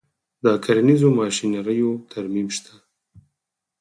[0.43, 2.73] د کرنیزو ماشینریو ترمیم شته